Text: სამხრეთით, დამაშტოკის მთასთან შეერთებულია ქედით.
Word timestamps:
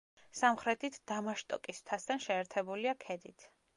სამხრეთით, 0.37 0.95
დამაშტოკის 1.11 1.81
მთასთან 1.85 2.25
შეერთებულია 2.25 2.95
ქედით. 3.05 3.47